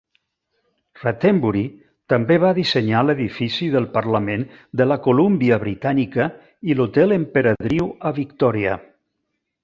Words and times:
Rattenbury 0.99 1.59
també 2.13 2.37
va 2.43 2.53
dissenyar 2.59 3.03
l'edifici 3.09 3.67
del 3.75 3.85
Parlament 3.97 4.45
de 4.81 4.87
la 4.87 4.97
Columbia 5.07 5.59
Britànica 5.65 6.25
i 6.71 6.77
l'hotel 6.79 7.13
Emperadriu 7.19 7.91
a 8.11 8.13
Victòria. 8.21 8.73